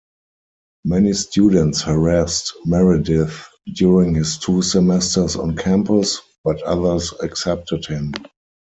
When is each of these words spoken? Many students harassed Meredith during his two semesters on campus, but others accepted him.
Many 0.83 1.13
students 1.13 1.83
harassed 1.83 2.53
Meredith 2.65 3.45
during 3.75 4.15
his 4.15 4.39
two 4.39 4.63
semesters 4.63 5.35
on 5.35 5.55
campus, 5.55 6.19
but 6.43 6.59
others 6.63 7.13
accepted 7.21 7.85
him. 7.85 8.11